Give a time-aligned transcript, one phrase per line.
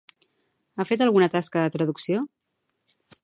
[0.77, 2.25] Ha fet alguna tasca de traducció?